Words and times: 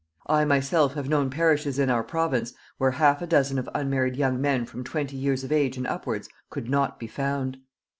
I 0.25 0.45
myself 0.45 0.95
have 0.95 1.09
known 1.09 1.29
parishes 1.29 1.77
in 1.77 1.91
our 1.91 2.01
Province 2.03 2.55
where 2.79 2.89
half 2.89 3.21
a 3.21 3.27
dozen 3.27 3.59
of 3.59 3.69
unmarried 3.75 4.15
young 4.15 4.41
men 4.41 4.65
from 4.65 4.83
twenty 4.83 5.15
years 5.15 5.43
of 5.43 5.51
age 5.51 5.77
and 5.77 5.85
upwards 5.85 6.27
could 6.49 6.67
not 6.67 6.99
be 6.99 7.05
found. 7.05 7.59